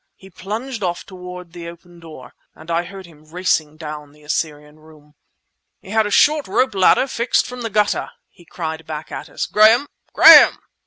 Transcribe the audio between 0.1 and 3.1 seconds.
He plunged off toward the open door, and I heard